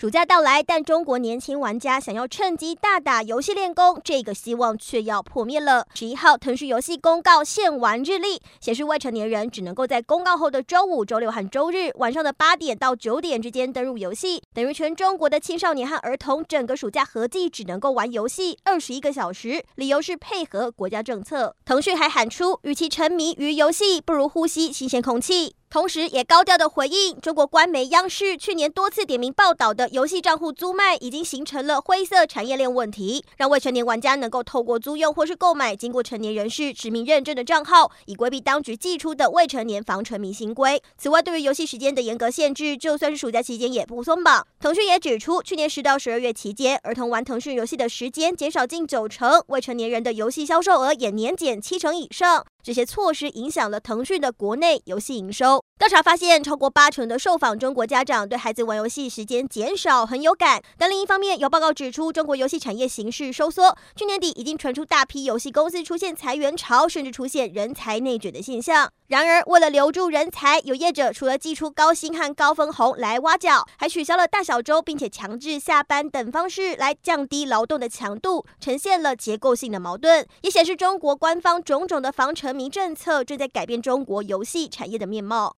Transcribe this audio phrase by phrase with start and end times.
[0.00, 5.88] 暑假到来，但中国年轻玩家想要趁机大打游戏练功，这个希望却要破灭了。
[5.92, 19.64] 十一号，腾讯游戏公告限玩日历，显示未成年人只能够在公告后的周五、周六和周日晚上的八点到九点之间登入游戏，等于全中国的青少年和儿童整个暑假合计只能够玩游戏二十一个小时。
[19.74, 21.56] 理由是配合国家政策。
[21.64, 25.56] 腾讯还喊出，与其沉迷于游戏，不如呼吸新鲜空气。
[25.70, 40.82] 同时，也高调的回应中国官媒央视去年多次点名报道的游戏账户租卖已经形成了灰色产业链问题，让未成年玩家能够透过租用或是购买经过成年人士实名认证的账号，以规避当局祭出的未成年防沉迷新规。
[40.96, 44.46] 此外，对于游戏时间的严格限制，就算是暑假期间也不松绑。
[44.58, 52.46] 腾讯也指出，去年十到十二月期间，儿童玩腾讯游戏的时间减少近九成，未成年人的游戏销售额也年减七成以上。
[52.68, 55.64] 这些措施影响了腾讯的国内游戏营收。
[55.78, 60.60] 调查发现，超过八成的受访中国家长对孩子玩游戏时间减少很有感。
[60.76, 68.90] 但另一方面，有报告指出，中国游戏产业形势收缩，去年底已经传出大批游戏公司出现裁员潮，甚至出现人才内卷的现象。
[69.06, 85.46] 然而，为了留住人才，有业者除了寄出高薪和高分红来挖角，还取消了大小周，并且强制下班等方式来降低劳动的强度，呈现了结构性的矛盾，也显示中国官方种种的防沉民政策正在改变中国游戏产业的面貌。